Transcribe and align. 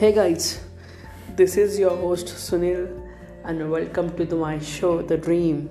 Hey 0.00 0.12
guys, 0.12 0.58
this 1.36 1.58
is 1.58 1.78
your 1.78 1.94
host 1.94 2.28
Sunil 2.28 2.84
and 3.44 3.70
welcome 3.70 4.06
to 4.16 4.24
the, 4.24 4.34
my 4.34 4.58
show 4.58 5.02
The 5.02 5.18
Dream. 5.18 5.68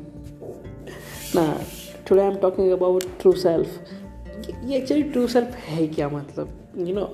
Now, 1.33 1.59
today 2.05 2.27
I'm 2.27 2.39
talking 2.39 2.71
about 2.71 3.07
true 3.19 3.35
self. 3.35 3.79
ये 4.65 4.77
actually 4.77 5.03
true 5.03 5.25
self 5.27 5.55
है 5.69 5.87
क्या 5.87 6.09
मतलब 6.09 6.77
you 6.77 6.95
know 6.95 7.07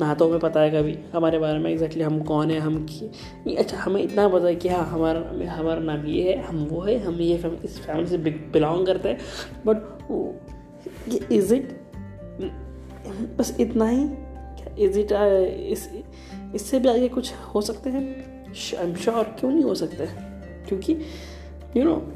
ना 0.00 0.12
तो 0.14 0.28
हमें 0.28 0.40
पता 0.40 0.60
है 0.60 0.70
कभी 0.70 0.96
हमारे 1.14 1.38
बारे 1.38 1.58
में 1.58 1.70
एग्जैक्टली 1.70 2.02
हम 2.02 2.22
कौन 2.30 2.50
है 2.50 2.60
हम 2.60 2.78
की 2.86 3.56
अच्छा 3.56 3.78
हमें 3.78 4.02
इतना 4.02 4.28
पता 4.28 4.46
है 4.46 4.54
कि 4.54 4.68
हाँ 4.68 4.84
हमारा 4.90 5.50
हमारा 5.56 5.80
नाम 5.80 6.06
ये 6.06 6.32
है 6.32 6.40
हम 6.44 6.64
वो 6.70 6.80
है 6.82 6.98
हम 7.04 7.20
ये 7.20 7.36
फैमिली 7.38 7.68
इस 7.68 7.78
फैमिली 7.80 8.06
से 8.06 8.18
बिलोंग 8.54 8.86
करते 8.86 9.08
हैं 9.08 9.18
बट 9.66 11.32
इज़ 11.32 11.54
इट 11.54 11.78
बस 13.38 13.56
इतना 13.60 13.88
ही 13.88 14.08
इज़ 14.78 14.98
इट 14.98 15.12
इस 15.62 15.88
इससे 16.54 16.78
भी 16.78 16.88
आगे 16.88 17.08
कुछ 17.08 17.32
हो 17.54 17.60
सकते 17.60 17.90
हैं? 17.90 18.04
आई 18.78 18.86
एम 18.86 18.94
श्योर 18.94 19.24
क्यों 19.40 19.50
नहीं 19.50 19.64
हो 19.64 19.74
सकते? 19.74 20.06
क्योंकि 20.68 20.96
you 21.76 21.84
know 21.84 22.12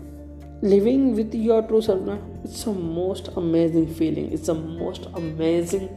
living 0.65 1.15
with 1.15 1.35
your 1.35 1.63
true 1.63 1.81
self 1.81 2.03
ना 2.03 2.15
it's 2.45 2.69
a 2.69 2.73
most 2.73 3.29
amazing 3.39 3.87
feeling 3.87 4.33
it's 4.33 4.51
a 4.51 4.55
most 4.55 5.15
amazing 5.15 5.89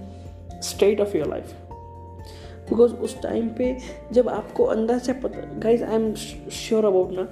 state 0.63 1.01
of 1.01 1.17
your 1.17 1.27
life 1.27 1.53
because 2.69 2.93
उस 2.93 3.21
टाइम 3.21 3.49
पे 3.49 3.77
जब 4.11 4.29
आपको 4.29 4.63
अंदर 4.63 4.99
से 4.99 5.13
पता 5.13 5.59
guys 5.59 5.83
I 5.83 5.95
am 5.95 6.13
sure 6.13 6.85
about 6.85 7.11
ना, 7.11 7.23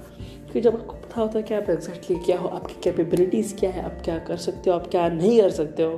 कि 0.52 0.60
जब 0.60 0.76
आपको 0.76 0.92
पता 0.92 1.20
होता 1.20 1.38
है 1.38 1.42
कि 1.42 1.54
आप 1.54 1.70
एग्जैक्टली 1.70 2.16
क्या 2.16 2.38
हो, 2.38 2.48
आपकी 2.48 2.74
कैपेबिलिटीज़ 2.84 3.54
क्या 3.56 3.70
है, 3.70 3.82
आप 3.84 3.98
क्या 4.04 4.18
कर 4.18 4.36
सकते 4.36 4.70
हो, 4.70 4.76
आप 4.76 4.86
क्या 4.86 5.08
नहीं 5.08 5.40
कर 5.40 5.50
सकते 5.50 5.82
हो, 5.82 5.92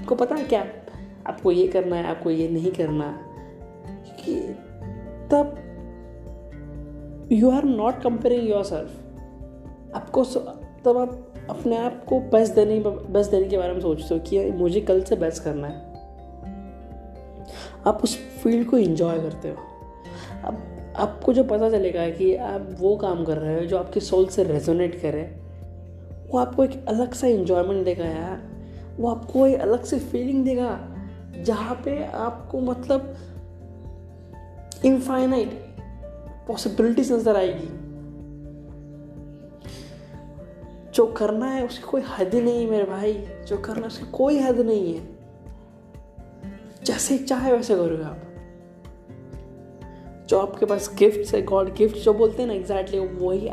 आपको 0.00 0.14
पता 0.14 0.34
है 0.34 0.44
क्या 0.44 0.66
आपको 1.26 1.52
ये 1.52 1.68
करना 1.68 1.96
है, 1.96 2.06
आपको 2.06 2.30
ये 2.30 2.48
नहीं 2.48 2.72
करना 2.72 3.25
कि 4.28 4.40
तब 5.30 5.62
you 7.32 7.50
are 7.50 7.64
not 7.64 8.02
comparing 8.02 8.50
your 8.50 8.64
self 8.64 9.02
आपको 9.94 10.24
तब 10.84 10.98
आप 10.98 11.32
अपने 11.50 11.76
आप 11.76 12.04
को 12.04 12.20
बेस्ट 12.20 12.54
देने 12.54 12.80
बेस्ट 12.86 13.30
देने 13.30 13.48
के 13.48 13.58
बारे 13.58 13.72
में 13.72 13.80
सोचते 13.80 14.14
हो 14.14 14.20
कि 14.20 14.50
मुझे 14.50 14.80
कल 14.80 15.00
से 15.02 15.16
बेस्ट 15.16 15.42
करना 15.42 15.68
है। 15.68 15.96
आप 17.86 18.00
उस 18.04 18.18
फ़ील्ड 18.18 18.68
को 18.68 18.78
इंजॉय 18.78 19.18
करते 19.18 19.48
हो। 19.48 19.56
अब, 20.44 20.58
आपको 20.96 21.32
जो 21.32 21.44
पता 21.44 21.70
चलेगा 21.70 22.10
कि 22.10 22.36
आप 22.36 22.68
वो 22.80 22.96
काम 22.96 23.24
कर 23.24 23.38
रहे 23.38 23.54
हो 23.54 23.60
जो 23.60 23.78
आपके 23.78 24.00
सोल 24.00 24.26
से 24.26 24.44
रेजोनेट 24.44 25.00
करे, 25.00 25.40
वो 26.30 26.38
आपको 26.38 26.64
एक 26.64 26.86
अलग 26.86 27.12
सा 27.12 27.26
इंजॉयमेंट 27.26 27.84
देगा 27.84 28.04
यार। 28.04 28.42
वो 28.98 29.08
आपको 29.10 29.46
एक 29.46 29.60
अलग 29.60 29.84
से 29.84 29.98
फीलिंग 29.98 30.44
देगा, 30.44 30.88
जहाँ 31.42 31.82
पे 31.84 32.06
आपको 32.06 32.60
मतलब 32.60 33.14
इनफाइनाइट 34.84 35.50
पॉसिबिलिटीज 36.48 37.12
नज़र 37.12 37.36
आएगी। 37.36 37.68
जो 40.90 41.06
करना 41.06 41.46
है, 41.46 41.66
उसकी 41.66 41.84
कोई 41.84 42.02
हद 42.18 42.34
नहीं 42.34 42.64
है 42.64 42.70
मेरे 42.70 42.84
भाई। 42.84 43.28
जो 43.48 43.58
करना 43.58 43.80
है, 43.80 43.86
उसकी 43.86 44.06
कोई 44.12 44.38
हद 44.38 44.60
नहीं 44.60 44.94
है। 44.94 45.08
जैसे 46.84 47.18
चाहे 47.18 47.52
वैसे 47.52 47.76
करोगे 47.76 48.02
आप। 48.02 48.22
जो 50.28 50.38
आपके 50.38 50.66
पास 50.66 50.96
गिफ्ट 50.98 51.34
है 51.34 51.42
गॉड 51.42 51.74
गिफ्ट 51.74 51.96
जो 51.96 52.14
बोलते 52.14 52.42
हैं 52.42 52.46
ना 52.46 52.54
एग्जैक्टली 52.54 52.98
वही 52.98 53.48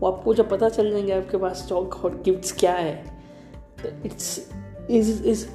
वो 0.00 0.06
आपको 0.06 0.34
जब 0.34 0.50
पता 0.50 0.68
चल 0.68 0.90
जाएँगे 0.90 1.12
आपके 1.12 1.36
पास 1.36 1.66
जो 1.68 1.82
गॉड 1.82 2.22
गिफ्ट 2.22 2.60
क्या 2.60 2.72
है। 2.72 3.04
It's 4.06 4.50
is 4.90 5.24
is 5.24 5.48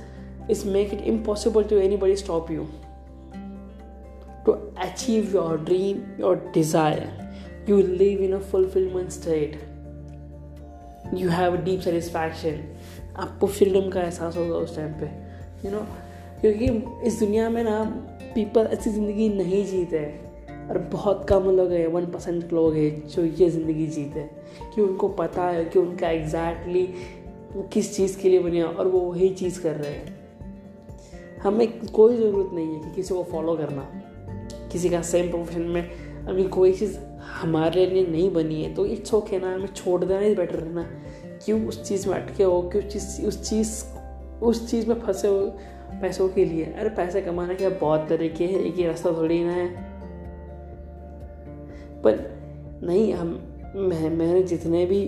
is 0.50 0.58
make 0.58 0.90
it 0.90 1.02
impossible 1.02 1.64
to 1.64 1.74
anybody 1.74 2.16
stop 2.24 2.48
you. 2.52 2.64
To 4.50 4.58
achieve 4.82 5.34
your 5.34 5.58
dream, 5.58 6.04
your 6.18 6.36
desire, 6.54 7.10
you 7.68 7.82
live 7.84 8.22
in 8.22 8.34
a 8.34 8.40
fulfillment 8.40 9.12
state. 9.12 9.58
You 11.14 11.30
have 11.30 11.54
a 11.54 11.64
deep 11.70 11.82
satisfaction. 11.84 12.62
आपको 13.18 13.48
फ्रीडम 13.48 13.90
का 13.90 14.02
एहसास 14.02 14.38
होगा 14.38 14.56
उस 14.56 14.76
time 14.76 14.92
पे 15.00 15.06
you 15.66 15.72
know 15.72 15.80
क्योंकि 16.42 16.66
इस 17.08 17.20
दुनिया 17.20 17.50
में 17.50 17.64
ना 17.64 17.80
पीपल 18.36 18.68
ऐसी 18.74 18.90
ज़िंदगी 18.90 19.30
नहीं 19.30 19.66
जीते 19.66 20.04
और 20.70 20.78
बहुत 20.92 21.26
कम 21.30 21.50
लोग 21.58 21.72
हैं 21.72 21.88
वन 21.88 22.06
परसेंट 22.06 22.54
लोग 22.54 22.76
हैं, 22.76 23.08
जो 23.08 23.26
ये 23.26 23.50
ज़िंदगी 23.50 23.88
जीते 23.88 24.24
कि 24.76 24.82
उनको 24.82 25.08
पता 25.08 25.44
है, 25.44 25.66
कि 25.66 25.80
उनका 25.80 26.10
एग्जैक्टली 26.10 26.84
वो 27.54 27.64
किस 27.74 27.96
चीज़ 27.96 28.20
के 28.22 28.30
लिए 28.30 28.40
बने 28.40 28.62
और 28.62 28.88
वो 28.88 29.00
वही 29.00 29.30
चीज़ 29.30 29.62
कर 29.62 29.76
रहे 29.76 29.92
हैं। 29.92 30.18
हमें 31.44 31.68
कोई 31.88 32.18
ज़रूरत 32.18 32.54
नहीं 32.54 32.68
है 32.68 32.80
कि 32.80 32.96
किसी 32.96 33.14
को 33.14 33.24
फॉलो 33.24 33.56
करना। 33.56 33.88
किसी 34.72 34.90
का 34.90 35.02
सेम 35.02 35.30
प्रोफेशन 35.30 35.62
में 35.62 35.90
अभी 36.28 36.44
कोई 36.44 36.74
चीज़ 36.74 37.00
हमारे 37.42 37.86
लिए 37.86 38.08
नहीं 38.08 38.34
बनी 38.34 38.64
है 38.64 38.74
तो 38.74 38.86
इट्स 38.86 39.14
ओके 39.14 39.40
ना, 39.40 39.54
हमें 39.54 39.68
छोड़ 39.68 40.06
देना 40.06 40.20
ही 40.20 40.36
बेटर 40.36 40.60
है 40.60 40.74
ना। 40.74 40.86
क्यों 41.46 41.68
उस 41.68 41.84
चीज़ 41.84 42.10
में 42.10 42.16
अटके 42.16 42.44
हो, 42.44 42.62
क्यों 42.62 42.82
चीज़, 42.82 43.26
उस 43.26 43.50
चीज़ 43.50 43.84
उस 44.40 44.72
चीज़ 44.72 44.88
में 44.88 45.02
फंसे 45.02 45.28
हो 45.28 45.58
पैसों 46.02 46.30
के 46.30 46.46
लिए? 46.46 46.64
अरे 46.66 46.90
पैसे 46.90 47.22
कमाने 47.22 47.56
के 47.56 47.70
बहुत 47.70 48.06
तरीके 48.10 48.44
हैं, 48.44 48.60
एक 48.60 48.76
ही 48.76 48.86
रास्ता 48.86 49.12
थोड़ी 49.12 49.44
ना 49.44 49.52
है। 49.52 49.68
पर 52.02 52.40
नहीं, 52.84 53.14
हम, 53.14 53.28
मैं, 53.76 54.10
मैंने 54.10 54.44
जितने 54.44 54.86
भी 54.86 55.02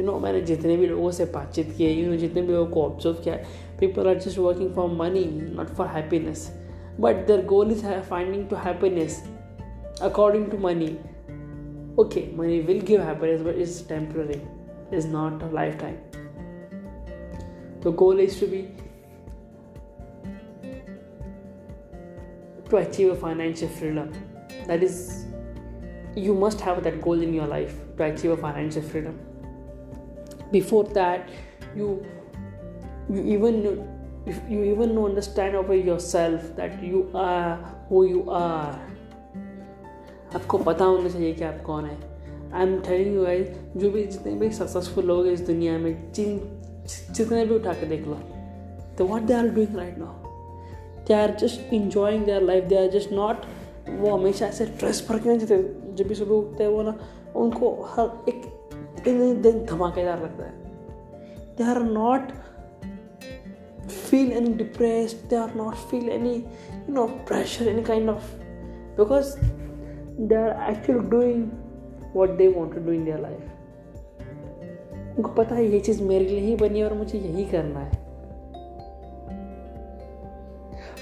यू 0.00 0.06
नो 0.06 0.18
मैंने 0.18 0.40
जितने 0.40 0.76
भी 0.76 0.86
लोगों 0.86 1.10
से 1.10 1.24
बातचीत 1.24 1.74
की 1.78 1.84
है 1.84 1.92
यू 1.92 2.10
नो 2.10 2.16
जितने 2.16 2.42
भी 2.42 2.52
लोगों 2.52 2.70
को 2.70 2.82
ऑब्ज़र्व 2.82 3.14
किया 3.14 3.34
है 3.34 3.44
people 3.80 4.08
are 4.08 4.18
just 4.18 4.38
working 4.38 4.74
for 4.74 4.90
money 4.90 5.24
not 5.54 5.66
for 5.66 5.86
happiness 5.86 6.63
but 6.98 7.26
their 7.26 7.42
goal 7.42 7.70
is 7.70 7.82
finding 8.08 8.48
to 8.48 8.56
happiness 8.56 9.22
according 10.00 10.50
to 10.50 10.56
money. 10.56 10.98
Okay 11.98 12.30
money 12.32 12.60
will 12.60 12.80
give 12.80 13.00
happiness 13.00 13.42
but 13.42 13.56
it's 13.56 13.80
temporary. 13.82 14.40
It's 14.90 15.06
not 15.06 15.42
a 15.42 15.46
lifetime. 15.46 15.98
The 17.80 17.90
goal 17.90 18.18
is 18.18 18.38
to 18.38 18.46
be 18.46 18.70
to 22.70 22.76
achieve 22.76 23.18
financial 23.18 23.68
freedom. 23.68 24.12
That 24.66 24.82
is 24.82 25.26
you 26.16 26.34
must 26.34 26.60
have 26.60 26.82
that 26.84 27.02
goal 27.02 27.20
in 27.20 27.34
your 27.34 27.46
life 27.46 27.74
to 27.96 28.04
achieve 28.04 28.30
a 28.30 28.36
financial 28.36 28.82
freedom. 28.82 29.18
Before 30.50 30.84
that 30.84 31.28
you 31.76 32.06
you 33.10 33.22
even 33.36 33.93
if 34.26 34.36
you 34.48 34.60
even 34.64 34.96
understand 34.98 35.56
over 35.56 35.76
yourself 35.76 36.44
that 36.56 36.82
you 36.82 37.00
are 37.22 37.56
who 37.88 38.02
you 38.08 38.22
are, 38.40 38.74
आपको 40.34 40.58
पता 40.58 40.84
होना 40.84 41.08
चाहिए 41.08 41.32
कि 41.32 41.44
आप 41.44 41.60
कौन 41.66 41.84
है। 41.84 41.96
I 42.52 42.62
am 42.62 42.78
telling 42.80 43.14
you 43.16 43.24
guys 43.24 43.48
जो 43.76 43.90
भी 43.90 44.04
जितने 44.06 44.32
भी 44.34 44.50
सक्सेसफुल 44.52 45.04
लोग 45.04 45.26
हैं 45.26 45.32
इस 45.32 45.40
दुनिया 45.46 45.78
में, 45.78 46.12
जिन, 46.12 46.40
जितने 47.10 47.44
भी 47.46 47.54
उठा 47.54 47.72
के 47.72 47.86
देख 47.86 48.06
लो 48.06 48.14
तो 48.98 49.06
what 49.06 49.22
they 49.22 49.34
are 49.34 49.48
doing 49.48 49.76
right 49.76 49.98
now 49.98 50.32
they 51.06 51.14
are 51.14 51.34
just 51.40 51.72
enjoying 51.74 52.24
their 52.24 52.42
life 52.42 52.64
they 52.64 52.76
are 52.76 52.90
just 52.90 53.12
not 53.12 53.44
वो 53.90 54.16
हमेशा 54.16 54.46
ऐसे 54.46 54.66
स्ट्रेस 54.66 55.06
भर 55.08 55.18
के 55.18 55.28
नहीं 55.28 55.94
जब 55.94 56.08
भी 56.08 56.14
सुबह 56.14 56.34
उठते 56.34 56.64
हैं 56.64 56.70
वो 56.70 56.82
ना, 56.82 56.94
उनको 57.36 57.70
हर 57.88 58.06
एक 58.28 58.42
दिन 59.42 59.64
धमाकेदार 59.64 60.22
लगता 60.22 60.44
है। 60.44 60.52
They 61.56 61.64
are 61.70 61.82
not 61.82 62.32
feel 64.14 64.32
any 64.32 64.54
depressed 64.62 65.28
they 65.30 65.36
are 65.36 65.52
not 65.54 65.76
feel 65.90 66.10
any 66.10 66.36
you 66.36 66.94
know 66.98 67.08
pressure 67.26 67.68
any 67.68 67.82
kind 67.82 68.10
of 68.10 68.30
because 68.96 69.36
they 70.18 70.36
are 70.36 70.54
actually 70.70 71.04
doing 71.10 71.44
what 72.12 72.38
they 72.38 72.48
want 72.48 72.74
to 72.74 72.80
do 72.80 72.96
in 73.00 73.04
their 73.04 73.20
life 73.26 73.50
उनको 75.18 75.30
पता 75.32 75.54
है 75.54 75.66
ये 75.72 75.80
चीज़ 75.80 76.02
मेरे 76.02 76.24
लिए 76.24 76.40
ही 76.40 76.54
बनी 76.56 76.78
है 76.78 76.84
और 76.84 76.94
मुझे 76.94 77.18
यही 77.18 77.44
करना 77.44 77.80
है 77.80 78.02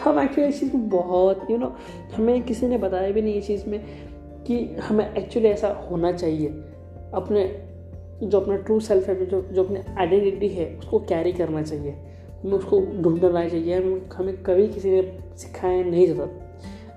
हम 0.04 0.19
एक्चुअली 0.20 0.48
इस 0.48 0.60
चीज़ 0.60 0.76
में 0.76 0.88
बहुत 0.88 1.50
यू 1.50 1.56
नो 1.56 1.75
हमें 2.14 2.42
किसी 2.42 2.66
ने 2.66 2.78
बताया 2.78 3.10
भी 3.12 3.22
नहीं 3.22 3.34
इस 3.34 3.46
चीज़ 3.46 3.69
में 3.70 3.81
कि 4.46 4.58
हमें 4.82 5.04
एक्चुअली 5.04 5.48
ऐसा 5.48 5.69
होना 5.90 6.12
चाहिए 6.12 6.48
अपने 7.14 7.44
जो 8.22 8.40
अपना 8.40 8.56
ट्रू 8.56 8.81
सेल्फ 8.81 9.08
है 9.08 9.26
जो 9.26 9.40
जो 9.52 9.64
अपनी 9.64 9.81
आइडेंटिटी 9.98 10.48
है 10.48 10.66
उसको 10.78 10.98
कैरी 11.12 11.32
करना 11.32 11.62
चाहिए 11.62 11.94
हमें 12.42 12.52
उसको 12.52 12.80
ढूंढना 13.02 13.28
लाना 13.28 13.48
चाहिए। 13.48 13.76
हम 13.76 14.00
हमें 14.14 14.42
कभी 14.42 14.66
किसी 14.68 14.90
ने 14.90 15.02
सिखाया 15.38 15.82
नहीं 15.84 16.06
जाता 16.06 16.26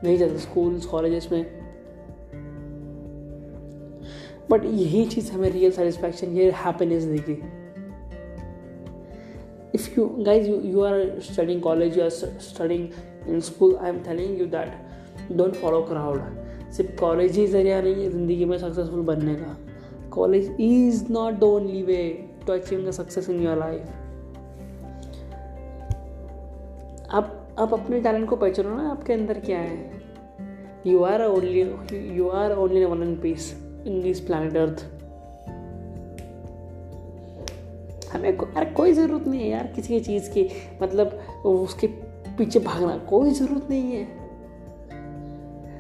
नहीं 0.03 0.18
जाता 0.18 0.38
स्कूल 0.39 0.80
कॉलेजेस 0.92 1.30
में। 1.31 1.45
बट 4.51 4.65
यही 4.65 5.06
चीज़ 5.06 5.31
हमें 5.31 5.50
रियल 5.50 5.71
सेटिस्फैक्शन 5.71 6.36
ये 6.38 6.50
हैप्पीनेस 6.56 7.03
देगी। 7.03 7.38
If 9.75 10.00
you 10.00 10.06
guys 10.19 10.50
you 10.50 10.81
are 10.81 11.19
studying 11.24 11.62
college 11.62 11.98
you 11.98 12.03
are 12.03 12.09
studying 12.09 12.88
in 13.30 13.39
school 13.41 13.75
I 13.75 13.89
am 13.89 14.00
telling 14.03 14.39
you 14.39 14.45
that 14.48 15.33
don't 15.38 15.56
follow 15.56 15.81
crowd 15.81 16.71
सिर्फ़ 16.71 16.95
कॉलेज 17.00 17.38
ही 17.38 17.45
ज़रिया 17.48 17.81
नहीं 17.81 18.03
है 18.03 18.09
ज़िंदगी 18.12 18.45
में 18.45 18.57
सक्सेसफुल 18.57 19.01
बनने 19.06 19.36
का। 19.36 19.57
College 20.12 20.56
is 20.62 21.03
not 21.12 21.39
the 21.39 21.44
only 21.44 21.81
way 21.83 21.98
to 22.48 22.53
achieve 22.53 22.88
the 22.88 22.91
success 22.91 23.30
in 23.30 23.44
your 23.44 23.57
life 23.57 24.05
आप 27.60 27.74
अपने 27.74 28.00
टैलेंट 28.02 28.30
को 28.30 28.36
पहचानो 28.36 28.75
ना 28.78 28.90
आपके 28.90 29.13
अंदर 29.13 29.40
क्या 29.40 29.60
है? 29.60 29.92
You 30.88 31.04
are 31.04 31.24
only 31.24 31.62
you 32.18 32.28
are 32.30 32.52
only 32.52 32.86
one 32.86 33.04
in 33.04 33.16
piece 33.19 33.54
in 33.88 34.02
this 34.02 34.19
planet 34.19 34.57
earth 34.57 34.86
हमें 38.13 38.38
को, 38.38 38.46
यार 38.46 38.66
कोई 38.66 38.94
ज़रूरत 38.94 39.28
नहीं 39.28 39.42
है 39.42 39.50
यार 39.50 39.68
किसी 39.68 39.94
की 39.94 40.00
चीज़ 40.00 40.30
की। 40.30 40.50
मतलब 40.84 41.19
उसके 41.46 41.88
पीछे 42.38 42.60
भागना 42.60 42.98
कोई 42.98 43.31
ज़रूरत 43.31 43.68
नहीं 43.69 43.92
है। 43.92 44.04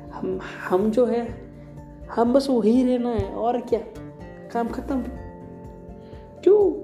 हम 0.09 0.39
हम 0.69 0.91
जो 0.91 1.05
है 1.05 1.27
हम 2.11 2.33
बस 2.33 2.49
वही 2.49 2.83
रहना 2.85 3.09
है 3.09 3.33
और 3.33 3.61
क्या? 3.61 3.79
काम 4.51 4.67
खत्म। 4.67 5.03
क्यों? 6.43 6.74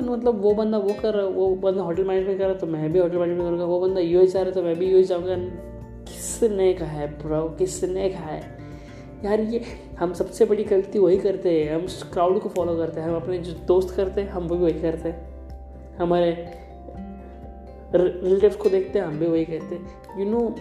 मतलब 0.00 0.40
वो 0.42 0.54
बंदा 0.54 0.78
वो 0.78 0.94
कर 1.02 1.14
रहा 1.14 1.22
है, 1.22 1.32
वो 1.32 1.54
बंदा 1.56 1.82
होटल 1.82 2.04
मैनेजमेंट 2.04 2.38
कर 2.38 2.44
रहा 2.44 2.52
है 2.52 2.58
तो 2.58 2.66
मैं 2.66 2.92
भी 2.92 2.98
होटल 2.98 3.16
मैनेजमेंट 3.16 3.48
करूँगा, 3.48 3.64
वो 3.64 3.80
बंदा 3.80 4.00
यू 4.00 4.26
जा 4.26 4.38
रहा 4.38 4.48
है 4.48 4.54
तो 4.54 4.62
मैं 4.62 4.74
भी 4.78 4.90
यू 4.92 5.02
जाऊँगा। 5.02 5.36
किसने 6.04 6.72
कहा 6.74 6.88
है 6.88 7.06
ब्रो 7.18 7.42
किसने 7.48 8.08
कहा 8.08 8.30
है? 8.30 8.42
यार 9.24 9.40
ये, 9.40 9.60
हम 9.98 10.12
सबसे 10.12 10.44
बड़ी 10.44 10.64
गलती 10.64 10.98
वही 10.98 11.16
करते 11.18 11.50
हैं, 11.52 11.74
हम 11.74 11.86
क्राउड 12.12 12.40
को 12.40 12.48
फॉलो 12.48 12.76
करते 12.76 13.00
हैं, 13.00 13.08
हम 13.08 13.16
अपने 13.16 13.38
जो 13.38 13.52
दोस्त 13.66 13.94
करते 13.96 14.20
हैं, 14.20 14.28
हम 14.28 14.46
वो 14.46 14.56
भी 14.56 14.64
वही 14.64 14.80
करते 14.80 15.08
हैं। 15.08 15.96
हमारे 15.96 16.30
रिलेटिव 17.94 18.56
को 18.62 18.70
देखते 18.70 18.98
हैं, 18.98 19.06
हम 19.06 19.18
भी 19.18 19.26
वही 19.26 19.44
कहते 19.44 19.74
हैं। 19.74 20.18
You 20.18 20.30
know 20.30 20.54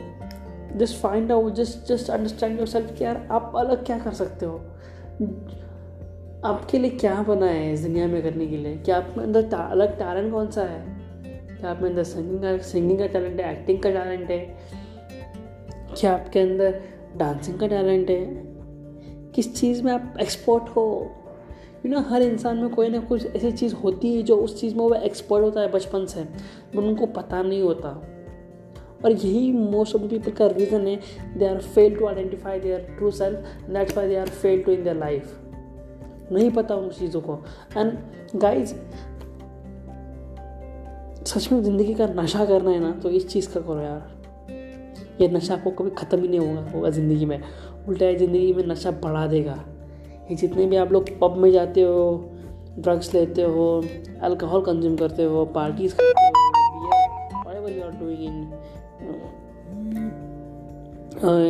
just 0.75 0.95
find 0.95 1.31
out 1.31 1.53
just 1.53 1.87
just 1.87 2.09
understand 2.09 2.57
your 2.59 2.67
self 2.67 2.97
कि 2.97 3.03
यार 3.03 3.27
आप 3.31 3.53
अलग 3.55 3.85
क्या 3.85 3.97
कर 3.99 4.13
सकते 4.13 4.45
हो? 4.45 4.61
आपके 6.47 6.77
लिए 6.77 6.91
क्या 6.91 7.21
बना 7.21 7.45
है 7.45 7.73
इस 7.73 7.81
दुनिया 7.81 8.07
में 8.07 8.23
करने 8.23 8.47
के 8.47 8.57
लिए? 8.57 8.75
क्या 8.75 8.97
आपके 8.97 9.21
अंदर 9.21 9.53
अलग 9.53 9.97
टैलेंट 9.99 10.31
कौन 10.33 10.47
सा 10.47 10.61
है? 10.61 10.97
क्या 11.59 11.69
आपके 11.71 11.85
अंदर 11.85 12.03
सिंगिंग 12.03 12.41
का 12.41 12.57
सिंगिंग 12.57 12.99
का 12.99 13.07
टैलेंट 13.07 13.41
है 13.41 13.51
एक्टिंग 13.51 13.79
का 13.79 13.89
टैलेंट 13.89 14.29
है? 14.31 14.57
क्या 15.99 16.13
आपके 16.13 16.39
अंदर 16.39 16.81
डांसिंग 17.17 17.59
का 17.59 17.67
टैलेंट 17.67 18.09
है? 18.09 18.25
किस 19.35 19.55
चीज़ 19.55 19.83
में 19.83 19.91
आप 19.93 20.13
एक्सपर्ट 20.21 20.63
हो? 20.63 21.11
यू 21.85 21.91
नो 21.91 21.99
हर 21.99 22.21
इंसान 22.21 22.57
में 22.57 22.69
कोई 22.69 22.89
ना 22.89 22.99
कुछ 22.99 23.35
ऐसी 23.35 23.51
चीज़ 23.51 23.75
होती 23.75 24.15
है 24.15 24.23
जो 24.23 24.35
उस 24.35 24.61
चीज़ 24.61 24.75
में 24.75 24.81
वो 24.81 24.93
एक्सपर्ट 24.93 25.43
होता 25.43 25.61
है 25.61 25.71
बचपन 25.71 26.05
से 26.05 26.23
पर 26.75 26.79
उनको 26.79 27.05
पता 27.05 27.41
नहीं 27.41 27.61
होता। 27.61 27.89
और 29.05 29.11
यही 29.11 29.51
मोस्ट 29.51 29.95
ऑफ़ 29.95 30.01
द 30.01 30.09
पीपल 30.09 30.31
का 30.31 30.47
रीज़न 30.47 30.87
है 30.87 30.99
they 31.37 31.47
are 31.47 31.57
fail 31.57 31.95
to 31.95 32.07
identify 32.07 32.59
their 32.59 32.79
true 32.79 33.11
self 33.11 33.37
that's 33.69 33.97
why 33.97 34.07
they 34.07 34.15
are 34.15 34.27
fail 34.27 34.63
to 34.63 34.71
in 34.71 34.83
their 34.83 34.95
life 34.95 35.46
नहीं 36.31 36.49
पता 36.51 36.75
उन 36.75 36.89
चीज़ों 36.91 37.21
को। 37.21 37.39
एंड 37.77 37.97
गाइज़ 38.35 38.73
सच 41.25 41.51
में 41.51 41.61
ज़िंदगी 41.63 41.93
का 41.93 42.07
नशा 42.13 42.45
करना 42.45 42.71
है 42.71 42.79
ना 42.79 42.91
तो 43.03 43.09
इस 43.11 43.27
चीज़ 43.29 43.49
का 43.53 43.59
करो 43.61 43.81
यार। 43.81 45.21
ये 45.21 45.27
नशा 45.27 45.53
आपको 45.53 45.71
कभी 45.73 45.89
ख़त्म 45.97 46.21
ही 46.21 46.27
नहीं 46.27 46.39
होगा 46.39 46.71
होगा 46.71 46.89
ज़िंदगी 46.89 47.25
में। 47.25 47.41
उल्टा 47.87 48.05
है, 48.05 48.15
ज़िंदगी 48.17 48.53
में 48.53 48.65
नशा 48.67 48.91
बढ़ा 49.03 49.25
देगा। 49.27 49.63
ये 50.29 50.35
जितने 50.35 50.65
भी 50.65 50.75
आप 50.75 50.91
लोग 50.91 51.09
पब 51.19 51.37
में 51.37 51.51
जाते 51.51 51.81
हो 51.81 52.33
ड्रग्स 52.79 53.13
लेते 53.13 53.41
हो 53.43 53.83
अल्कोहल 54.23 54.61
कंज्यूम 54.63 54.95
करते 54.97 55.23
हो 55.25 55.45
पार्टीज़ 55.55 55.95
करते 55.95 56.13
हो 57.57 57.67
you 57.67 57.83
are 57.83 57.91
doing 57.99 58.23
in 58.23 58.35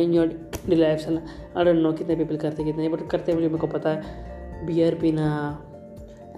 in 0.02 0.12
your 0.14 0.28
life 0.70 1.08
no 1.08 1.92
कितने 1.92 2.14
पीपल 2.16 2.36
करते 2.36 2.64
कितने 2.64 2.88
बट 2.88 3.08
करते 3.10 3.34
मुझे, 3.34 3.46
मेरे 3.46 3.58
को 3.58 3.66
पता 3.68 3.90
है। 3.90 4.36
बियर 4.66 4.94
पीना, 4.94 5.28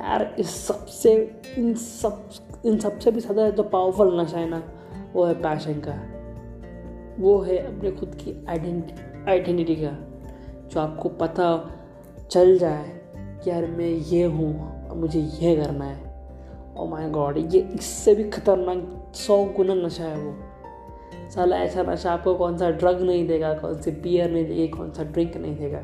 यार 0.01 0.35
इस 0.39 0.55
सबसे, 0.67 1.13
इन 1.59 1.75
सब, 1.75 2.31
इन 2.67 2.79
सबसे 2.79 3.11
भी 3.11 3.21
ज़्यादा 3.21 3.49
जो 3.51 3.63
पावरफुल 3.65 4.21
नशा 4.21 4.39
है 4.39 4.49
ना, 4.49 4.63
वो 5.15 5.25
है 5.25 5.35
पैशन 5.43 5.81
का। 5.87 5.95
वो 7.19 7.39
है 7.41 7.59
अपने 7.67 7.91
खुद 7.91 8.15
की 8.15 8.35
आइडेंटिटी 8.49 9.75
का, 9.77 9.97
जो 10.69 10.81
आपको 10.81 11.09
पता 11.09 11.49
चल 12.31 12.57
जाए 12.59 12.85
कि 13.45 13.51
यार 13.51 13.67
मैं 13.69 13.89
ये 13.89 14.23
हूँ 14.25 14.89
और 14.89 14.97
मुझे 14.97 15.21
ये 15.21 15.55
करना 15.57 15.85
है। 15.85 16.09
ओ 16.77 16.87
माय 16.87 17.09
गॉड 17.11 17.39
ये 17.55 17.61
इससे 17.75 18.15
भी 18.15 18.25
खतरनाक 18.31 19.13
सौ 19.17 19.45
गुना 19.57 19.75
नशा 19.77 20.05
है 20.05 20.21
वो। 20.23 20.35
साला 21.31 21.57
ऐसा 21.57 21.83
नशा 21.83 22.13
आपको 22.13 22.35
कौन 22.35 22.57
सा 22.59 22.71
ड्रग 22.71 23.03
नहीं 23.03 23.27
देगा, 23.27 23.53
कौन 23.55 23.81
सी 23.81 23.91
बियर 23.91 24.31
नहीं 24.31 24.47
देगी, 24.47 24.69
कौन 24.69 24.91
सा 24.93 25.03
ड्रिंक 25.05 25.37
नहीं 25.37 25.57
देगा। 25.57 25.83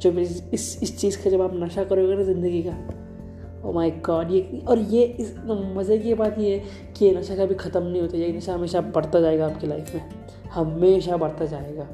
जब 0.00 0.18
इस 0.18 0.42
इस, 0.54 0.82
इस 0.82 0.98
चीज़ 0.98 1.24
का 1.24 1.30
जब 1.30 1.42
आप 1.42 1.50
नशा 1.54 1.84
करोगे 1.84 2.16
ना 2.16 2.22
ज़िंदगी 2.22 2.62
का 2.66 3.68
ओ 3.68 3.72
माय 3.72 3.90
गॉड 3.90 4.30
ये 4.30 4.62
और 4.68 4.78
ये 4.78 5.04
इस 5.04 5.34
मज़े 5.76 5.98
की 5.98 6.14
बात 6.14 6.38
ये 6.38 6.56
है 6.56 6.92
कि 6.92 7.04
ये 7.04 7.14
नशा 7.16 7.36
कभी 7.36 7.54
ख़त्म 7.54 7.82
नहीं 7.82 8.02
होता 8.02 8.18
ये 8.18 8.32
नशा 8.32 8.54
हमेशा 8.54 8.80
बढ़ता 8.80 9.20
जाएगा 9.20 9.46
आपकी 9.46 9.66
लाइफ 9.66 9.94
में 9.94 10.10
हमेशा 10.50 11.16
बढ़ता 11.16 11.44
जाएगा 11.44 11.88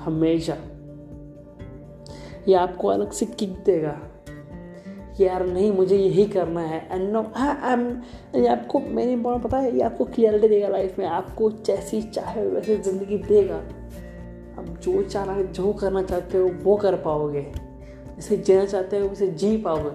हमेशा। 0.00 0.56
ये 2.48 2.54
आपको 2.54 2.88
अलग 2.88 3.10
से 3.10 3.26
किक 3.26 3.52
देगा 3.64 3.98
यार 5.20 5.46
नहीं 5.46 5.72
मुझे 5.72 5.96
यही 5.96 6.24
करना 6.24 6.60
है 6.60 6.88
एंड 6.92 7.10
नो 7.12 7.22
आई 7.36 8.40
ये 8.40 8.46
आपको 8.48 8.78
बहुत 8.78 9.42
पता 9.42 9.58
है 9.58 9.74
ये 9.76 9.82
आपको 9.82 10.04
क्लियरिटी 10.04 10.48
देगा 10.48 10.68
लाइफ 10.68 10.98
में 10.98 11.06
आपको 11.06 11.50
जैसी 11.50 12.02
चाहे 12.02 12.46
वैसे 12.46 12.76
ज़िंदगी 12.76 13.18
देगा। 13.18 13.62
अब 14.68 14.76
जो 14.76 15.02
चाहना 15.02 15.42
जो 15.42 15.72
करना 15.72 16.02
चाहते 16.02 16.38
हो, 16.38 16.50
वो 16.62 16.76
कर 16.76 16.96
पाओगे। 16.96 17.42
जैसे 18.16 18.36
जीना 18.36 18.64
चाहते 18.64 18.98
हो, 18.98 19.08
वैसे 19.08 19.28
जी 19.28 19.56
पाओगे। 19.56 19.90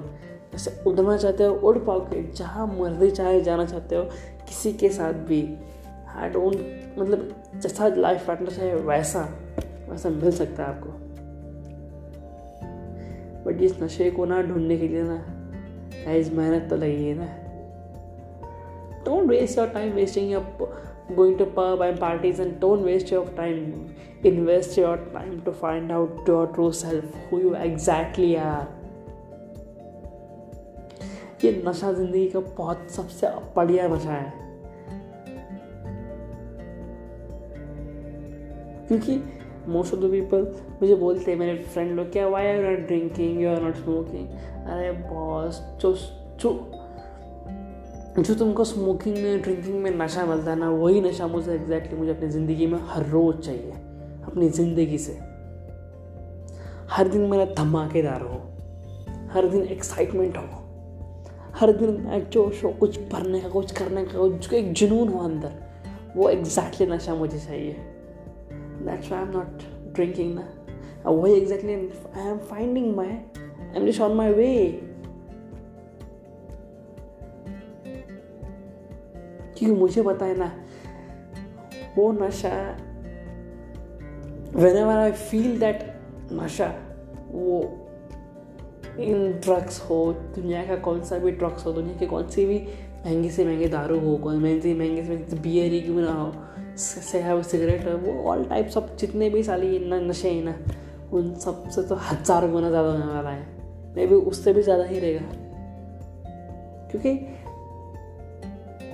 जैसे 0.51 0.83
उड़ना 0.87 1.17
चाहते 1.17 1.43
हो, 1.43 1.55
उड़ 1.55 1.77
पाओगे। 1.77 2.23
जहाँ 2.23 2.67
मर्ज़ी 2.67 3.11
चाहे 3.11 3.41
जाना 3.41 3.65
चाहते 3.65 3.95
हो, 3.95 4.03
किसी 4.47 4.73
के 4.73 4.89
साथ 4.89 5.13
भी। 5.13 5.57
आई 6.15 6.29
डोंट 6.29 6.55
मतलब 6.99 7.43
जैसा 7.55 7.87
लाइफ 7.87 8.27
पार्टनर 8.27 8.49
है 8.49 8.75
वैसा 8.75 9.21
वैसा 9.89 10.09
मिल 10.09 10.31
सकता 10.31 10.63
है 10.63 10.69
आपको। 10.69 10.89
बट 13.43 13.61
इस 13.61 13.83
नशे 13.83 14.11
को 14.11 14.25
ना 14.25 14.41
ढूँढने 14.41 14.77
के 14.77 14.87
लिए 14.87 15.03
ना 15.03 15.25
गाइस 16.05 16.33
मेहनत 16.33 16.69
तो 16.69 16.75
लगी 16.75 17.07
है 17.07 17.15
ना। 17.15 17.25
Don't 19.05 19.29
waste 19.29 19.57
your 19.57 19.67
time 19.67 19.93
wasting 19.93 20.31
your 20.31 20.41
going 21.09 21.37
to 21.37 21.45
pub 21.47 21.81
and 21.81 21.99
parties 21.99 22.39
and 22.39 22.59
don't 22.59 22.83
waste 22.83 23.11
your 23.11 23.25
time 23.31 23.95
invest 24.23 24.77
your 24.77 24.97
time 25.11 25.41
to 25.41 25.51
find 25.53 25.91
out 25.91 26.21
your 26.27 26.47
true 26.47 26.71
self 26.73 27.03
who 27.29 27.41
you 27.41 27.55
exactly 27.57 28.31
are 28.37 28.65
ये 31.43 31.51
नशा 31.65 31.91
ज़िंदगी 31.91 32.27
का 32.29 32.39
बहुत 32.57 32.91
सबसे 32.91 33.27
बढ़िया 33.55 33.87
नशा 33.87 34.11
है 34.11 34.31
क्योंकि 38.87 39.17
मोस्ट 39.71 39.93
ऑफ़ 39.93 40.01
द 40.01 40.11
पीपल 40.11 40.45
मुझे 40.81 40.95
बोलते 40.95 41.31
हैं 41.31 41.37
मेरे 41.39 41.57
फ्रेंड 41.63 41.91
लोग 41.95 42.11
क्या 42.11 42.27
why 42.27 42.47
are 42.47 42.61
not 42.63 42.87
drinking 42.87 43.41
you 43.41 43.49
are 43.49 43.61
not 43.61 43.75
smoking 43.75 44.27
अरे 44.67 44.91
बॉस 44.91 45.61
जो 45.81 45.93
जो 46.39 46.53
जो 48.19 48.35
तुमको 48.35 48.63
स्मोकिंग 48.63 49.17
में 49.17 49.41
ड्रिंकिंग 49.41 49.83
में 49.83 49.91
नशा 49.91 50.25
मिलता 50.25 50.51
है 50.51 50.59
ना, 50.59 50.69
वही 50.69 51.01
नशा 51.01 51.27
मुझे 51.27 51.53
एग्जैक्टली 51.53 51.99
मुझे 51.99 52.11
अपनी 52.11 52.29
ज़िंदगी 52.29 52.67
में 52.67 52.79
हर 52.83 53.05
रोज़ 53.05 53.37
चाहिए। 53.37 53.71
अपनी 54.25 54.49
ज़िंदगी 54.49 54.97
से। 54.97 55.19
हर 56.89 57.07
दिन 57.07 57.21
मेरा 57.21 57.45
धमाकेदार 57.45 58.21
हो। 58.21 58.41
हर 59.31 59.47
दिन 59.47 59.63
एक्साइटमेंट 59.63 60.37
हो। 60.37 60.43
हर 61.55 61.71
दिन 61.71 62.19
जोश 62.31 62.63
हो 62.63 62.69
कुछ 62.69 62.99
भरने 62.99 63.39
का, 63.39 63.49
कुछ 63.49 63.71
करने 63.71 64.05
का, 64.05 64.19
कुछ 64.19 64.53
एक 64.53 64.73
जुनून 64.73 65.07
हो 65.07 65.19
अंदर, 65.19 65.51
वो 66.15 66.29
एग्जैक्टली 66.29 66.87
exactly 66.87 66.91
नशा 66.91 67.15
मुझे 67.15 67.39
चाहिए। 67.39 67.75
That's 68.85 69.05
why 69.05 69.17
i'm 69.23 69.33
not 69.33 69.61
drinking 69.95 70.35
na 70.35 70.43
why 71.07 71.41
exactly, 71.41 71.75
i 72.15 72.33
am 72.33 72.39
finding 72.51 72.95
my, 72.97 73.07
i'm 73.75 73.91
just 73.91 74.01
on 74.01 74.15
my 74.17 74.37
way 74.37 74.92
क्योंकि 79.63 79.79
मुझे 79.79 80.01
है 80.25 80.37
ना 80.37 80.51
वो 81.97 82.11
नशा 82.11 82.49
when 84.55 84.77
ever 84.77 84.93
I 84.93 85.11
feel 85.11 85.59
that 85.59 85.83
नशा, 86.31 86.67
वो 87.31 87.61
इन 88.99 89.31
ड्रग्स 89.43 89.79
हो, 89.81 90.13
दुनिया 90.35 90.63
का 90.65 90.75
कौन 90.75 91.01
सा 91.03 91.17
भी 91.17 91.31
ड्रग्स 91.31 91.65
हो, 91.65 91.71
दुनिया 91.73 91.97
के 91.97 92.05
कौन 92.05 92.27
सी 92.27 92.45
भी 92.45 92.57
महँगे 93.05 93.29
से 93.29 93.45
महँगे 93.45 93.67
दारू 93.67 93.99
हो, 93.99 94.15
कौन 94.17 94.35
महँगे 94.35 94.61
से 94.61 94.73
महँगे 94.73 95.03
से 95.03 95.09
महँगे 95.09 95.39
बियर 95.41 95.71
ही 95.71 95.81
क्यों 95.81 96.01
ना 96.01 96.11
हो 96.11 96.31
वो 97.33 97.43
सिगरेट 97.43 97.81
है, 97.81 97.95
वो 97.95 98.23
ऑल 98.23 98.43
टाइप 98.45 98.77
ऑफ़ 98.77 98.95
जितने 98.99 99.29
भी 99.29 99.43
साली 99.43 99.79
नशे 99.91 100.29
हैं 100.29 100.43
ना, 100.43 100.55
उन 101.13 101.33
सबसे 101.35 101.83
तो 101.83 101.95
हज़ार 101.95 102.49
गुना 102.51 102.69
ज़्यादा 102.69 102.89
होने 102.89 103.05
वाला 103.05 103.29
है। 103.29 103.45
मे 103.95 104.05
भी 104.07 104.15
उससे 104.15 104.53
भी 104.53 104.61
ज़्यादा 104.61 104.83
ही 104.83 104.99
रहेगा। 104.99 105.25
क्योंकि 106.91 107.11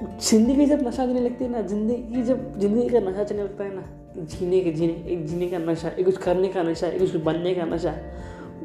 ज़िंदगी 0.06 0.65
जब 0.65 0.88
नशा 0.88 1.06
देने 1.06 1.20
लगती 1.20 1.44
है 1.44 1.51
ना, 1.51 1.62
ज़िंदगी 1.62 2.22
जब, 2.22 2.60
ज़िंदगी 2.60 2.89
का 2.89 3.00
नशा 3.00 3.24
चलने 3.24 3.44
लगता 3.44 3.63
है 3.63 3.75
ना, 3.75 3.84
जीने 4.18 4.60
के 4.60 4.72
जीने, 4.72 4.94
एक 4.94 5.25
जीने 5.25 5.48
का 5.48 5.58
नशा, 5.58 5.89
एक 5.89 6.06
कुछ 6.06 6.18
करने 6.18 6.48
का 6.48 6.63
नशा, 6.63 6.88
एक 6.88 7.00
कुछ 7.00 7.15
बनने 7.15 7.56
का 7.56 7.65
नशा, 7.65 7.96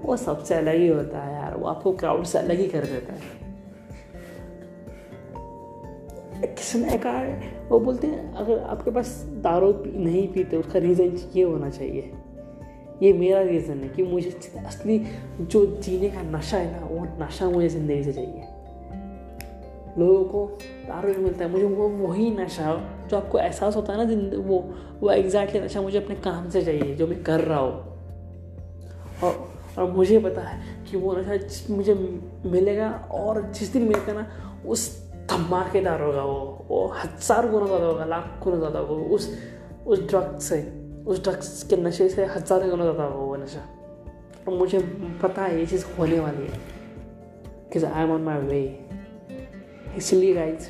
वो 0.04 0.16
सबसे 0.16 0.54
अलग 0.54 0.74
ही 0.74 0.88
होता 0.88 1.22
है 1.22 1.34
यार, 1.34 1.56
वो 1.56 1.66
आपको 1.66 1.92
क्राउड 1.92 2.24
से 2.24 2.38
अलग 2.38 2.58
ही 2.58 2.66
कर 2.66 2.80
देता 2.80 3.12
है। 3.12 3.44
समय 6.58 6.98
का, 7.06 7.12
वो 7.68 7.80
बोलते 7.80 8.06
हैं, 8.06 8.34
अगर 8.34 8.58
आपके 8.58 8.90
पास 8.90 9.26
दारू 9.28 9.84
नहीं 9.86 10.28
पीते, 10.28 10.56
उसका 10.56 10.78
रीज़न 10.78 11.30
ये 11.36 11.42
होना 11.42 11.70
चाहिए। 11.70 12.12
ये 13.02 13.12
मेरा 13.12 13.40
रीज़न 13.40 13.78
है 13.78 13.88
कि 13.88 14.02
मुझे 14.02 14.30
असली 14.66 15.06
जो 15.40 15.66
जीने 15.66 16.08
का 16.08 16.22
नशा 16.22 16.56
है 16.56 16.80
ना, 16.80 16.86
वो 16.86 17.24
नशा 17.24 17.50
मुझे 17.50 17.68
ज़िंदगी 17.68 18.04
से 18.04 18.12
चाहिए। 18.12 18.63
लोगों 19.98 20.24
को 20.24 20.46
दारू 20.88 21.12
भी 21.14 21.22
मिलता 21.24 21.44
है। 21.44 21.50
मुझे 21.50 21.64
वो 21.66 21.88
वही 21.88 22.30
नशा, 22.30 22.74
जो 23.08 23.16
आपको 23.16 23.38
एहसास 23.38 23.76
होता 23.76 23.92
है 23.92 23.98
ना 23.98 24.04
जिंद, 24.04 24.34
वो 24.36 24.58
वो 25.00 25.10
एग्जैक्टली 25.10 25.60
नशा 25.60 25.80
मुझे 25.82 25.98
अपने 25.98 26.14
काम 26.16 26.48
से 26.50 26.62
चाहिए, 26.62 26.94
जो 26.94 27.06
मैं 27.06 27.22
कर 27.24 27.40
रहा 27.40 27.58
हूँ। 27.58 27.72
और 29.22 29.52
और 29.78 29.90
मुझे 29.92 30.18
पता 30.20 30.42
है 30.42 30.84
कि 30.84 30.96
वो 30.96 31.14
नशा 31.16 31.74
मुझे 31.74 31.94
मिलेगा 32.46 32.90
और 33.12 33.42
जिस 33.50 33.72
दिन 33.72 33.82
मिलेगा 33.82 34.12
ना, 34.12 34.26
उस 34.66 34.88
धमाकेदार 35.30 36.02
होगा 36.02 36.22
वो 36.22 36.66
वो 36.68 36.86
हज़ार 36.96 37.48
गुना 37.50 37.66
ज़्यादा 37.66 37.86
होगा, 37.86 38.04
लाख 38.04 38.40
गुना 38.44 38.56
ज़्यादा 38.56 38.78
होगा, 38.78 39.02
उस 39.14 39.28
उस 39.86 40.00
ड्रग 40.00 40.38
से, 40.38 40.60
उस 41.06 41.22
ड्रग्स 41.24 41.62
के 41.62 41.76
नशे 41.76 42.08
से 42.08 42.24
हज़ार 42.26 42.68
गुना 42.70 42.82
ज़्यादा 42.82 43.04
होगा 43.04 43.24
वो 43.24 43.36
नशा। 43.36 43.66
और 44.48 44.54
मुझे 44.54 44.78
पता 45.22 45.42
है 45.42 45.58
ये 45.58 45.66
चीज़ 45.66 45.84
होने 45.98 46.20
वाली 46.20 46.46
है 46.46 46.72
I 47.84 48.02
M 48.02 48.10
on 48.12 48.22
my 48.22 48.38
way 48.40 48.60
इसलिए 49.96 50.34
guys 50.34 50.68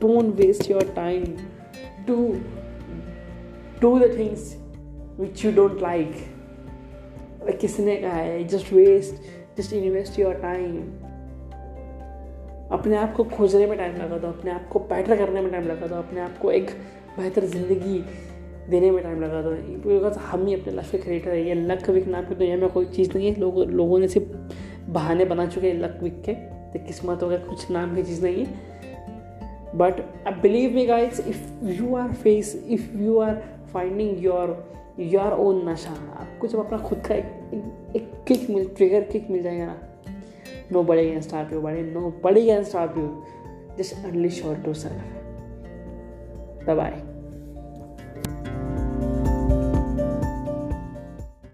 don't 0.00 0.34
waste 0.36 0.70
your 0.70 0.92
time 0.96 1.24
to 2.06 2.16
do 3.80 3.98
the 3.98 4.14
things 4.18 4.56
which 5.20 5.44
you 5.44 5.52
don't 5.52 5.82
like 5.82 6.14
किसने 7.60 7.96
कहा 7.96 8.12
है 8.12 8.44
just 8.44 8.72
waste 8.72 9.58
just 9.58 9.72
invest 9.72 10.18
your 10.18 10.34
time 10.34 10.76
अपने 12.72 12.96
आप 12.96 13.14
को 13.14 13.24
खोजने 13.24 13.66
में 13.66 13.76
टाइम 13.78 13.96
लगा 13.96 14.18
दो, 14.18 14.28
अपने 14.28 14.50
आप 14.50 14.68
को 14.68 14.78
बेटर 14.78 15.16
करने 15.16 15.40
में 15.40 15.50
टाइम 15.52 15.66
लगा 15.66 15.86
दो, 15.86 15.94
अपने 15.94 16.20
आप 16.20 16.38
को 16.38 16.50
एक 16.50 16.70
बेहतर 17.18 17.44
ज़िंदगी 17.44 17.98
देने 18.70 18.90
में 18.90 19.02
टाइम 19.02 19.22
लगा 19.22 19.42
दो। 19.42 19.50
बिकॉज़ 19.88 20.18
हम 20.18 20.46
ही 20.46 20.54
अपने 20.54 20.72
लाइफ 20.72 20.90
के 20.90 20.98
क्रिएटर 20.98 21.30
है, 21.30 21.46
ये 21.48 21.54
लक 21.54 21.88
विक 21.90 22.06
नाम 22.08 22.24
की 22.24 22.34
दुनिया 22.34 22.56
में 22.56 22.68
कोई 22.68 22.86
चीज़ 22.86 23.10
नहीं 23.14 23.32
है। 23.32 23.40
लोग, 23.40 23.58
लोगों 23.58 23.98
ने 23.98 24.08
सिर्फ़ 24.08 24.90
बहाने 24.90 25.24
बना 25.24 25.46
चुके 25.46 25.70
हैं 25.70 25.80
लक 25.80 25.98
विक 26.02 26.22
के। 26.28 26.32
तो 26.72 26.84
किस्मत 26.86 27.22
वगैरह 27.22 27.46
कुछ 27.46 27.70
नाम 27.70 27.94
की 27.94 28.02
चीज़ 28.02 28.22
नहीं 28.24 28.44
है 28.44 28.60
but 29.76 30.00
I 30.26 30.40
believe 30.42 30.74
me 30.74 30.86
guys 30.86 31.22
if 31.22 31.64
you 31.64 31.94
are 31.96 32.12
face 32.12 32.54
if 32.68 32.96
you 32.96 33.18
are 33.18 33.42
finding 33.72 34.24
your 34.24 34.56
your 35.00 35.32
own 35.40 35.68
नशा 35.68 35.90
आपको 35.90 36.46
जब 36.46 36.66
अपना 36.66 36.78
खुद 36.78 37.02
का 37.06 37.14
एक, 37.14 37.32
एक 37.96 38.12
किक 38.28 38.50
मिल 38.50 38.68
ट्रिगर 38.76 39.02
किक 39.12 39.30
मिल 39.30 39.42
जाएगा 39.42 39.66
ना 39.66 39.80
Nobody 40.72 41.12
can 41.12 41.22
stop 41.22 41.50
you, 41.50 41.60
buddy. 41.60 41.82
Nobody 41.82 42.46
can 42.46 42.64
stop 42.64 42.96
you. 42.96 43.24
Just 43.76 43.96
unleash 44.04 44.38
your 44.38 44.56
true 44.56 44.74
self. 44.74 44.92
Bye 46.66 46.74
bye. 46.74 47.11